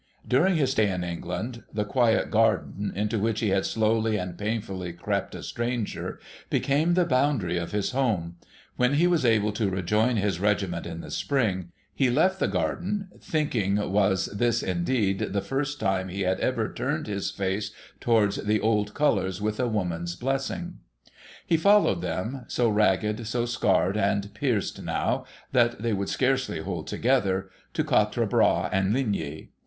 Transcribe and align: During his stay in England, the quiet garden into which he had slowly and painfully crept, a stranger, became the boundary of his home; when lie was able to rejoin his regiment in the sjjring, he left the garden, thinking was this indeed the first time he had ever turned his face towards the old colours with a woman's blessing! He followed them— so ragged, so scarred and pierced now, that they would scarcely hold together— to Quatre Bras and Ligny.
During 0.27 0.55
his 0.55 0.71
stay 0.71 0.89
in 0.89 1.03
England, 1.03 1.61
the 1.71 1.85
quiet 1.85 2.31
garden 2.31 2.91
into 2.95 3.19
which 3.19 3.39
he 3.39 3.49
had 3.49 3.67
slowly 3.67 4.17
and 4.17 4.35
painfully 4.35 4.93
crept, 4.93 5.35
a 5.35 5.43
stranger, 5.43 6.19
became 6.49 6.95
the 6.95 7.05
boundary 7.05 7.59
of 7.59 7.71
his 7.71 7.91
home; 7.91 8.37
when 8.77 8.99
lie 8.99 9.05
was 9.05 9.23
able 9.25 9.51
to 9.51 9.69
rejoin 9.69 10.15
his 10.15 10.39
regiment 10.39 10.87
in 10.87 11.01
the 11.01 11.09
sjjring, 11.09 11.67
he 11.93 12.09
left 12.09 12.39
the 12.39 12.47
garden, 12.47 13.09
thinking 13.21 13.75
was 13.91 14.25
this 14.25 14.63
indeed 14.63 15.19
the 15.19 15.39
first 15.41 15.79
time 15.79 16.07
he 16.09 16.21
had 16.21 16.39
ever 16.39 16.67
turned 16.73 17.05
his 17.05 17.29
face 17.29 17.69
towards 17.99 18.37
the 18.37 18.59
old 18.59 18.95
colours 18.95 19.39
with 19.39 19.59
a 19.59 19.67
woman's 19.67 20.15
blessing! 20.15 20.79
He 21.45 21.57
followed 21.57 22.01
them— 22.01 22.45
so 22.47 22.69
ragged, 22.69 23.27
so 23.27 23.45
scarred 23.45 23.97
and 23.97 24.33
pierced 24.33 24.81
now, 24.81 25.25
that 25.51 25.83
they 25.83 25.93
would 25.93 26.09
scarcely 26.09 26.59
hold 26.59 26.87
together— 26.87 27.51
to 27.75 27.83
Quatre 27.83 28.25
Bras 28.25 28.67
and 28.71 28.93
Ligny. 28.93 29.51